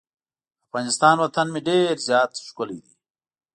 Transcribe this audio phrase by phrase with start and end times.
[0.67, 2.93] افغانستان وطن مې ډیر زیات ښکلی دی.